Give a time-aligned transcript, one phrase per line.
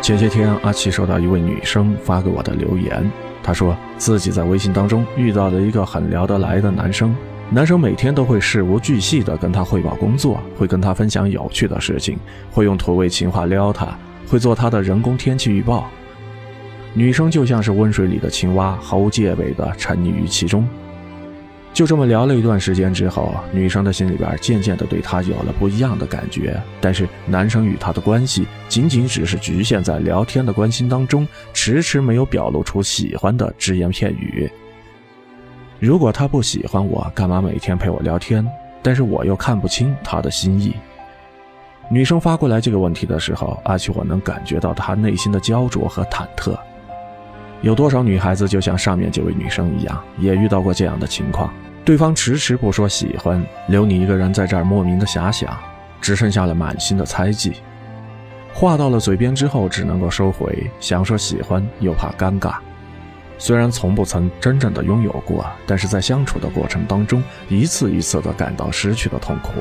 [0.00, 3.10] 前些天，阿奇收到一位女生发给我的留言，
[3.42, 7.14] 她说自己在微信当中遇到了一个很聊得来的男生，
[7.50, 12.16] 男生每天都会事无巨细地跟她汇报工作，会跟她分享有趣的事情，
[12.50, 13.88] 会用土味情话撩她，
[14.26, 15.90] 会做她的人工天气预报。
[16.94, 20.66] 女生就像是温水里的青蛙，毫无戒备地沉溺于其中。
[21.72, 26.60] 就这么聊了一段时间之后，女生的心里边渐渐的对他有了不一样的感觉。
[26.80, 34.50] 但是男生与她的关系仅仅只是局限在聊天的关心当中，迟迟没有表露出喜欢的只言片语。
[35.78, 38.44] 如果他不喜欢我，干嘛每天陪我聊天？
[38.82, 40.74] 但是我又看不清他的心意。
[41.88, 46.58] 女生发过来这个问题的时候，阿奇我能感觉到她内心的焦灼和忐忑。
[47.60, 51.52] 有多少女孩子就像上面这位女生一样，也遇到过这样的情况？
[51.84, 55.58] 对方迟迟不说喜欢，留你一个人在这儿莫名的遐想，
[56.00, 57.54] 只剩下了满心的猜忌。
[58.52, 62.56] 话到了嘴边之后，只能够收回，想说喜欢又怕尴尬。
[63.38, 69.52] 虽然从不曾真正的拥有过，但是在相处的过程当中，一次一次的感到失去的痛苦，